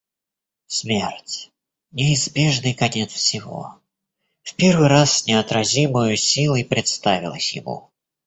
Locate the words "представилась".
6.65-7.53